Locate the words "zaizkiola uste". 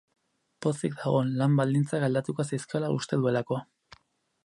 2.51-3.25